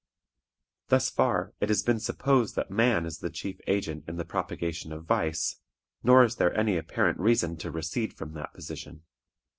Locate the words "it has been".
1.59-1.99